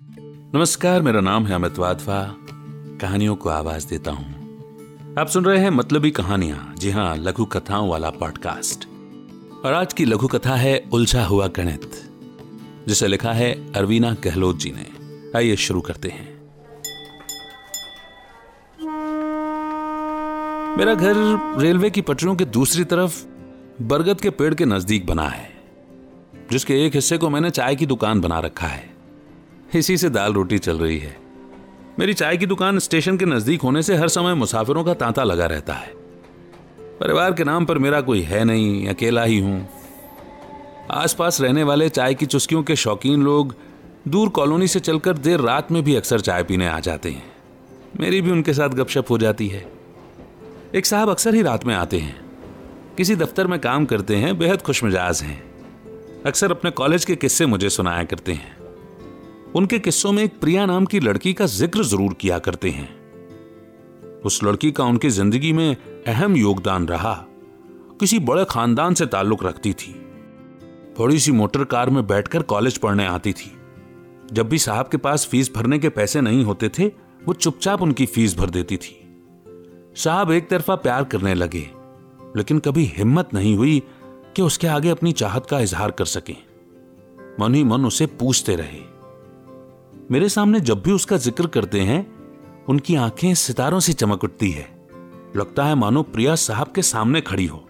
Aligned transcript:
नमस्कार, 0.00 1.02
मेरा 1.02 1.20
नाम 1.20 1.46
है 1.46 1.54
अमित 1.54 1.78
वाधवा। 1.78 2.34
कहानियों 3.00 3.36
को 3.36 3.48
आवाज़ 3.48 3.86
देता 3.88 4.10
हूँ। 4.10 5.14
आप 5.18 5.28
सुन 5.28 5.44
रहे 5.44 5.58
हैं 5.58 5.70
मतलबी 5.70 6.10
कहानियाँ। 6.10 6.74
जी 6.78 6.90
हाँ, 6.90 7.16
लघु 7.16 7.44
कथाओं 7.44 7.88
वाला 7.88 8.10
पॉडकास्ट 8.10 8.86
और 9.64 9.72
आज 9.72 9.92
की 9.92 10.04
लघु 10.04 10.26
कथा 10.26 10.54
है 10.54 10.84
उलझा 10.92 11.24
हुआ 11.24 11.46
गणित, 11.48 11.90
जिसे 12.88 13.06
लिखा 13.06 13.32
है 13.32 13.72
अरवीना 13.72 14.16
गहलोत 14.24 14.58
जी 14.58 14.72
ने। 14.76 14.86
आइए 15.38 15.56
शुरू 15.56 15.80
करते 15.80 16.08
हैं। 16.08 16.40
मेरा 20.78 20.94
घर 20.94 21.14
रेलवे 21.58 21.90
की 21.90 22.00
पटरियों 22.00 22.36
के 22.36 22.44
दूसरी 22.44 22.84
तरफ़ 22.84 23.24
बरगद 23.82 24.20
के 24.20 24.30
पेड़ 24.30 24.54
के 24.54 24.64
नज़दीक 24.64 25.06
बना 25.06 25.28
है, 25.28 25.48
जिसके 26.50 26.84
एक 26.86 26.94
हिस्से 26.94 27.18
को 27.18 27.30
मैंने 27.30 27.50
चाय 27.50 27.76
की 27.76 27.86
दुकान 27.86 28.20
बना 28.20 28.40
रखा 28.40 28.66
है। 28.66 28.95
इसी 29.78 29.96
से 29.96 30.10
दाल 30.10 30.32
रोटी 30.32 30.58
चल 30.58 30.78
रही 30.78 30.98
है। 30.98 31.16
मेरी 31.98 32.14
चाय 32.14 32.36
की 32.36 32.46
दुकान 32.46 32.78
स्टेशन 32.78 33.16
के 33.16 33.24
नज़दीक 33.24 33.62
होने 33.62 33.82
से 33.82 33.96
हर 33.96 34.08
समय 34.08 34.34
मुसाफिरों 34.34 34.84
का 34.84 34.94
तांता 34.94 35.24
लगा 35.24 35.46
रहता 35.46 35.72
है। 35.72 35.94
परिवार 37.00 37.32
के 37.32 37.44
नाम 37.44 37.64
पर 37.64 37.78
मेरा 37.78 38.00
कोई 38.00 38.20
है 38.20 38.44
नहीं, 38.44 38.88
अकेला 38.88 39.24
ही 39.24 39.38
हूँ। 39.38 39.68
आसपास 40.90 41.40
रहने 41.40 41.62
वाले 41.62 41.88
चाय 41.88 42.14
की 42.14 42.26
चुस्कियों 42.26 42.62
के 42.62 42.76
शौकीन 42.76 43.22
लोग 43.22 43.54
दूर 44.08 44.28
कॉलोनी 44.28 44.68
से 44.68 44.80
चलकर 44.80 45.18
देर 45.18 45.40
रात 45.40 45.72
में 45.72 45.82
भी 45.82 45.94
अक्सर 45.94 46.20
चाय 46.20 46.42
पीने 46.42 46.68
आ 46.68 46.80
जाते 46.80 47.10
हैं। 47.10 47.32
मेरी 48.00 48.20
भी 48.20 48.30
उनके 48.30 48.52
साथ 48.52 48.68
गपशप 48.68 49.06
हो 49.10 49.18
जाती 49.18 49.48
है। 49.48 49.72
एक 50.74 50.86
साहब 50.86 51.08
अक्सर 51.08 51.34
ही 51.34 51.42
रात 51.42 51.64
में 51.64 51.74
आते 51.74 51.98
हैं। 51.98 52.20
किसी 52.96 53.16
दफ्तर 53.16 53.46
में 53.46 53.58
काम 53.60 53.84
करते 53.84 54.16
हैं, 54.16 54.38
बेहद 54.38 54.62
खुशमिजाज 54.62 55.22
हैं। 55.22 55.44
अक्सर 56.26 56.50
अपने 56.50 56.70
कॉलेज 56.70 57.04
के 57.04 57.16
किस्से 57.16 57.46
मुझे 57.46 57.70
सुनाया 57.70 58.04
करते 58.04 58.32
हैं। 58.32 58.65
उनके 59.56 59.78
किस्सों 59.78 60.12
में 60.12 60.22
एक 60.24 60.38
प्रिया 60.40 60.64
नाम 60.66 60.86
की 60.86 61.00
लड़की 61.00 61.32
का 61.32 61.46
ज़िक्र 61.46 61.84
ज़रूर 61.84 62.14
किया 62.14 62.38
करते 62.38 62.70
हैं। 62.70 62.88
उस 64.20 64.42
लड़की 64.44 64.70
का 64.72 64.84
उनकी 64.84 65.08
ज़िंदगी 65.10 65.52
में 65.52 65.76
अहम 66.06 66.36
योगदान 66.36 66.86
रहा। 66.88 67.14
किसी 68.00 68.18
बड़े 68.18 68.44
खानदान 68.44 68.94
से 68.94 69.06
ताल्लुक 69.06 69.44
रखती 69.44 69.72
थी। 69.72 69.92
थोड़ी 70.98 71.18
सी 71.18 71.32
मोटर 71.32 71.64
कार 71.64 71.90
में 71.90 72.06
बैठकर 72.06 72.42
कॉलेज 72.42 72.78
पढ़ने 72.78 73.06
आती 73.06 73.32
थी। 73.32 73.50
जब 74.32 74.48
भी 74.48 74.58
साहब 74.58 74.88
के 74.88 74.96
पास 74.96 75.26
फ़ीस 75.26 75.50
भरने 75.54 75.78
के 75.78 75.88
पैसे 75.88 76.20
नहीं 76.20 76.44
होते 76.44 76.68
थे, 76.68 76.86
वो 77.24 77.32
चुपचाप 77.32 77.82
उनकी 77.82 78.06
फ़ीस 78.06 78.36
भर 78.38 78.50
देती 78.50 78.76
थी। 78.76 78.96
साहब 79.96 80.30
एक 80.30 80.48
तरफा 80.48 80.74
प्यार 80.74 81.04
करने 81.04 81.34
लगे, 81.34 81.66
लेकिन 82.36 82.58
कभी 82.58 82.84
हिम्मत 82.96 83.32
नहीं 83.34 83.56
हुई 83.56 83.82
कि 84.36 84.42
उसके 84.42 84.66
आगे 84.66 84.90
अपनी 84.90 85.12
चाहत 85.12 85.46
का 85.46 85.60
इजहार 85.60 85.90
कर 85.90 86.04
सके। 86.04 86.36
मन 87.40 87.54
ही 87.54 87.64
मन 87.64 87.84
उसे 87.84 88.06
पूछते 88.06 88.56
रहे। 88.56 88.95
मेरे 90.10 90.28
सामने 90.28 90.60
जब 90.60 90.82
भी 90.82 90.92
उसका 90.92 91.16
ज़िक्र 91.16 91.46
करते 91.46 91.80
हैं, 91.80 92.06
उनकी 92.68 92.94
आँखें 92.94 93.34
सितारों 93.34 93.80
से 93.80 93.92
चमक 93.92 94.24
उठती 94.24 94.50
है। 94.50 94.68
लगता 95.36 95.64
है 95.64 95.74
मानो 95.74 96.02
प्रिया 96.02 96.34
साहब 96.34 96.72
के 96.72 96.82
सामने 96.82 97.20
खड़ी 97.20 97.46
हो। 97.46 97.64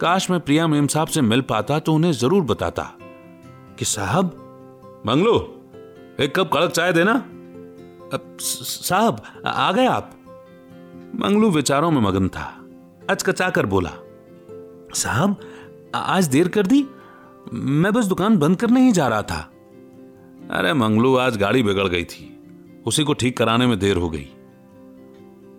काश 0.00 0.30
मैं 0.30 0.40
प्रिया 0.40 0.66
मेम 0.66 0.86
साहब 0.86 1.08
से 1.08 1.20
मिल 1.20 1.40
पाता 1.40 1.78
तो 1.78 1.94
उन्हें 1.94 2.12
ज़रूर 2.12 2.42
बताता। 2.42 2.82
कि 3.78 3.84
साहब 3.84 4.26
मंगलू 5.06 5.34
एक 6.20 6.32
कप 6.36 6.50
कड़क 6.52 6.70
चाय 6.70 6.92
देना। 6.92 7.24
साहब, 8.40 9.22
आ 9.46 9.72
गए 9.72 9.86
आप। 9.86 10.10
मंगलू 11.14 11.50
विचारों 11.50 11.90
में 11.90 12.00
मगन 12.00 12.28
था। 12.28 12.46
अचकचा 13.10 13.50
कर 13.50 13.66
बोला, 13.66 13.92
साहब 14.94 15.36
आज 15.94 16.28
देर 16.28 16.48
कर 16.48 16.66
दी? 16.66 16.84
मैं 17.52 17.92
बस 17.92 18.04
दुकान 18.04 18.36
बंद 18.38 18.56
करने 18.56 18.80
ही 18.80 18.92
जा 18.92 19.08
रहा 19.08 19.22
था। 19.22 19.50
अरे 20.50 20.74
मंगलू, 20.74 21.16
आज 21.16 21.36
गाड़ी 21.36 21.62
बिगड़ 21.62 21.88
गई 21.88 22.04
थी। 22.04 22.40
उसी 22.86 23.04
को 23.04 23.12
ठीक 23.12 23.38
कराने 23.38 23.66
में 23.66 23.78
देर 23.78 23.96
हो 23.96 24.10
गई। 24.10 24.28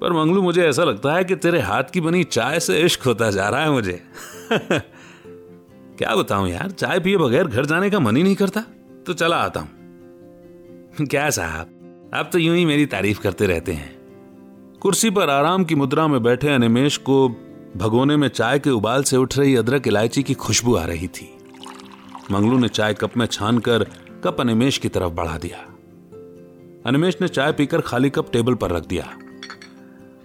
पर 0.00 0.12
मंगलू, 0.12 0.42
मुझे 0.42 0.68
ऐसा 0.68 0.84
लगता 0.84 1.14
है 1.14 1.24
कि 1.24 1.36
तेरे 1.36 1.60
हाथ 1.60 1.84
की 1.84 2.00
बनी 2.00 2.24
चाय 2.24 2.60
से 2.60 2.80
इश्क 2.80 3.02
होता 3.02 3.30
जा 3.30 3.48
रहा 3.48 3.60
है 3.60 3.70
मुझे। 3.70 4.02
क्या 5.98 6.16
बताऊँ 6.16 6.48
यार, 6.48 6.70
चाय 6.70 7.00
पिए 7.00 7.16
बगैर 7.16 7.44
घर 7.44 7.66
जाने 7.66 7.90
का 7.90 8.00
मन 8.00 8.16
ही 8.16 8.22
नहीं 8.22 8.36
करता। 8.36 8.60
तो 9.06 9.12
चला 9.12 9.36
आता 9.36 9.60
हूँ। 9.60 9.68
क्या 11.06 11.30
साहब 11.30 12.10
आप 12.14 12.30
तो 12.32 12.38
यूँ 12.38 12.56
ही 12.56 12.64
मेरी 12.64 12.86
तारीफ़ 12.86 13.20
करते 13.20 13.46
रहते 13.46 13.72
हैं। 13.72 13.98
कुर्सी 14.80 15.10
पर 15.10 15.30
आराम 15.30 15.64
की 15.64 15.74
मुद्रा 15.74 16.08
में 16.08 16.22
बैठे 16.22 16.48
अनिमेश 16.48 16.96
को 16.96 17.28
भगोने 17.76 18.16
में 18.16 18.28
चाय 18.28 18.58
के 18.58 18.70
उबाल 18.70 19.02
से 19.02 19.16
उठ 19.16 19.38
रही 19.38 19.56
अदरक 19.56 19.88
इलायची 19.88 20.22
की 20.22 20.34
खुशबू 20.34 20.74
आ 20.74 20.84
रही 20.84 21.08
थी। 21.08 21.38
मंगलू 22.30 22.58
ने 22.58 22.68
चाय 22.68 22.94
कप 22.94 23.16
में 23.16 23.26
छान 23.26 23.58
कर 23.58 24.05
कप 24.24 24.40
अनिमेश 24.40 24.78
की 24.78 24.88
तरफ़ 24.88 25.12
बढ़ा 25.12 25.38
दिया। 25.38 25.58
अनिमेश 26.86 27.18
ने 27.20 27.28
चाय 27.28 27.52
पीकर 27.52 27.80
खाली 27.80 28.10
कप 28.10 28.32
टेबल 28.32 28.54
पर 28.54 28.70
रख 28.70 28.86
दिया। 28.86 29.18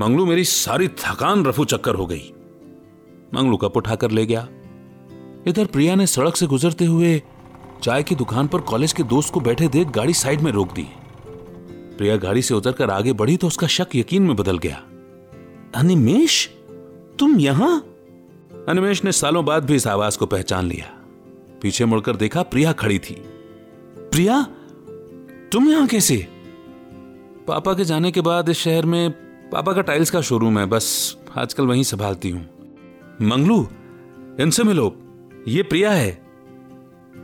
मंगलू, 0.00 0.26
मेरी 0.26 0.44
सारी 0.44 0.88
थकान 0.88 1.44
रफू 1.44 1.64
चक्कर 1.64 1.94
हो 1.94 2.06
गई। 2.06 2.32
मंगलू 3.34 3.56
कप 3.56 3.76
उठाकर 3.76 4.10
ले 4.10 4.26
गया। 4.26 4.48
इधर 5.46 5.66
प्रिया 5.66 5.94
ने 5.94 6.06
सड़क 6.06 6.36
से 6.36 6.46
गुजरते 6.46 6.84
हुए 6.84 7.22
चाय 7.82 8.02
की 8.02 8.14
दुकान 8.14 8.46
पर 8.46 8.60
कॉलेज 8.60 8.92
के 8.92 9.02
दोस्त 9.02 9.34
को 9.34 9.40
बैठे 9.40 9.68
देख 9.68 9.88
गाड़ी 9.88 10.14
साइड 10.14 10.40
में 10.40 10.52
रोक 10.52 10.72
दी। 10.72 10.86
प्रिया 11.98 12.16
गाड़ी 12.16 12.42
से 12.42 12.54
उतरकर 12.54 12.90
आगे 12.90 13.12
बढ़ी 13.12 13.36
तो 13.36 13.46
उसका 13.46 13.66
शक 13.66 13.88
यकीन 13.94 14.22
में 14.22 14.36
बदल 14.36 14.58
गया। 14.58 14.82
अनिमेश? 15.74 16.50
तुम 17.18 17.40
यहाँ? 17.40 17.80
अनिमेश 18.68 19.04
ने 19.04 19.12
सालों 19.12 19.44
बाद 19.44 19.64
भी 19.64 19.74
इस 19.74 19.86
आवाज़ 19.86 20.18
को 20.18 20.26
पहचान 20.26 20.66
लिया। 20.66 20.86
पीछे 21.62 21.84
मुड़कर 21.84 22.16
देखा 22.16 22.42
प्रिया 22.42 22.72
खड़ी 22.72 22.98
थी। 22.98 23.30
प्रिया, 24.14 24.42
तुम 25.52 25.68
यहाँ 25.68 25.86
कैसे? 25.86 26.28
पापा 27.48 27.74
के 27.74 27.84
जाने 27.84 28.12
के 28.12 28.20
बाद 28.20 28.48
इस 28.48 28.58
शहर 28.58 28.86
में 28.86 29.10
पापा 29.50 29.72
का 29.72 29.80
टाइल्स 29.80 30.10
का 30.10 30.20
शोरूम 30.20 30.58
है, 30.58 30.66
बस 30.66 31.16
आजकल 31.36 31.66
वहीं 31.66 31.82
संभालती 31.82 32.30
हूँ। 32.30 32.46
मंगलू, 33.22 33.68
इनसे 34.40 34.64
मिलो, 34.64 34.96
ये 35.48 35.62
प्रिया 35.62 35.90
है। 35.90 36.10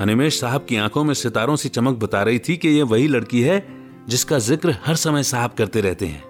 अनिमेश 0.00 0.40
साहब 0.40 0.66
की 0.68 0.76
आँखों 0.76 1.04
में 1.04 1.14
सितारों 1.14 1.56
सी 1.56 1.68
चमक 1.68 1.96
बता 1.96 2.22
रही 2.22 2.38
थी 2.38 2.56
कि 2.56 2.68
यह 2.68 2.84
वही 2.84 3.08
लड़की 3.08 3.42
है 3.42 3.66
जिसका 4.08 4.38
ज़िक्र 4.38 4.76
हर 4.84 4.96
समय 4.96 5.22
साहब 5.22 5.50
करते 5.50 5.80
रहते 5.80 6.06
हैं। 6.06 6.24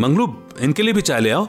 मंगलू, 0.00 0.34
इनके 0.60 0.82
लिए 0.82 0.92
भी 0.92 1.02
चाय 1.02 1.20
ले 1.20 1.30
आओ। 1.30 1.48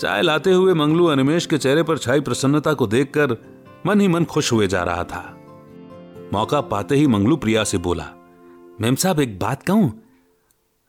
चाय 0.00 0.22
लाते 0.22 0.52
हुए 0.52 0.74
मंगलू 0.74 1.06
अनिमेश 1.06 1.46
के 1.46 1.58
चेहरे 1.58 1.82
पर 1.82 1.98
छाई 1.98 2.20
प्रसन्नता 2.20 2.72
को 2.72 2.86
देखकर 2.86 3.36
मन 3.86 4.00
ही 4.00 4.08
मन 4.08 4.24
खुश 4.24 4.52
हुए 4.52 4.66
जा 4.66 4.82
रहा 4.82 5.04
था। 5.04 5.38
मौका 6.32 6.60
पाते 6.60 6.96
ही 6.96 7.06
मंगलू 7.06 7.36
प्रिया 7.36 7.64
से 7.64 7.78
बोला, 7.78 8.06
मेम 8.80 8.94
साहब, 8.94 9.20
एक 9.20 9.38
बात 9.38 9.62
कहूँ? 9.62 10.02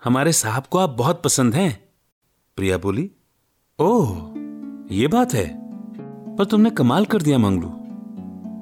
हमारे 0.04 0.32
साहब 0.32 0.64
को 0.64 0.78
आप 0.78 0.90
बहुत 0.90 1.22
पसंद 1.24 1.56
हैं. 1.56 1.90
प्रिया 2.56 2.78
बोली, 2.78 3.12
ओह, 3.80 4.34
ये 4.92 5.08
बात 5.08 5.34
है? 5.34 5.60
पर 6.36 6.46
तुमने 6.46 6.70
कमाल 6.70 7.06
कर 7.06 7.22
दिया 7.22 7.38
मंगलू। 7.38 7.68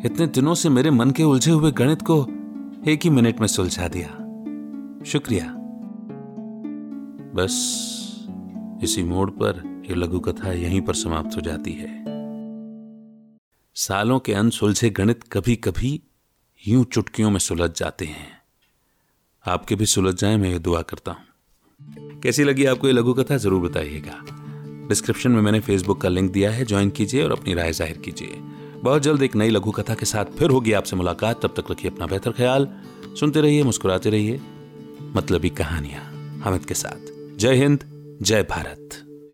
इतने 0.06 0.28
दिनों 0.28 0.53
से 0.53 0.70
मेरे 0.70 0.91
मन 0.91 1.12
के 1.12 1.24
उलझे 1.24 1.52
हुए 1.52 1.72
गणित 1.72 2.02
को 2.02 2.28
एक 2.88 3.00
ही 3.03 3.09
मिनट 3.09 3.40
में 3.40 3.47
सुलझा 3.47 3.88
दिया। 3.88 4.08
शुक्रिया। 5.03 5.46
बस, 7.36 7.52
इसी 8.84 9.03
मोड़ 9.03 9.30
पर 9.30 9.84
यह 9.90 9.96
लघु 9.96 10.20
कथा 10.20 10.52
यहीं 10.52 10.81
पर 10.81 10.94
समाप्त 10.94 11.36
हो 11.36 11.41
जाती 11.41 11.72
है। 11.74 12.03
सालों 13.75 14.20
के 14.20 14.34
अनसुलझे 14.34 14.90
गणित 14.90 15.24
कभी 15.24 15.56
कभी 15.56 16.03
यूँ 16.67 16.83
चुटकियों 16.83 17.31
में 17.31 17.39
सुलझ 17.39 17.72
जाते 17.77 18.05
हैं। 18.05 18.41
आपके 19.47 19.75
भी 19.75 19.85
सुलझ 19.85 20.16
जाए, 20.16 20.38
मैं 20.38 20.49
ये 20.49 20.59
दुआ 20.59 20.81
करता 20.81 21.11
हूँ। 21.11 22.19
कैसी 22.23 22.44
लगी 22.44 22.66
आपको 22.66 22.88
ये 22.88 22.94
लघु 22.94 23.13
कथा? 23.13 23.38
ज़रूर 23.38 23.69
बताइएगा। 23.69 24.25
डिस्क्रिप्शन 24.88 25.31
में 25.31 25.41
मैंने 25.41 25.59
फेसबुक 25.59 26.01
का 26.01 26.09
लिंक 26.09 26.31
दिया 26.31 26.51
है, 26.51 26.66
ज्वाइन 26.66 26.89
कीजिए 26.89 27.23
और 27.23 27.31
अपनी 27.31 27.53
राय 27.53 27.73
ज़ाहिर 27.73 27.97
कीजिए। 27.97 28.35
बहुत 28.83 29.01
जल्द 29.01 29.23
एक 29.23 29.35
नई 29.35 29.49
लघु 29.49 29.72
कथा 29.72 29.95
के 29.95 30.05
साथ 30.05 30.25
फिर 30.25 30.49
होगी 30.49 30.72
आपसे 30.72 30.95
मुलाकात। 30.95 31.41
तब 31.41 31.53
तक 31.57 31.72
रखिए 31.72 31.91
अपना 31.91 32.05
बेहतर 32.05 32.31
ख्याल। 32.31 32.67
सुनते 33.19 33.41
रहिए, 33.41 33.63
मुस्कुराते 33.63 34.09
रहिए। 34.09 34.41
मतलबी 35.16 35.49
कहानियाँ 35.49 36.03
हमिद 36.43 36.66
के 36.66 36.73
साथ। 36.73 37.11
जय 37.37 37.53
हिंद, 37.53 37.79
जय 38.22 38.43
भारत। 38.43 39.10